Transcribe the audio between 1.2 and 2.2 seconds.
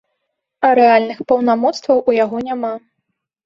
паўнамоцтваў у